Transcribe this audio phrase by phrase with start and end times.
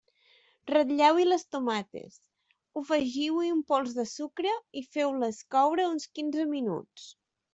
[0.69, 2.15] Ratlleu-hi les tomates,
[2.81, 7.09] afegiu-hi un pols de sucre i feu-les coure uns quinze minuts.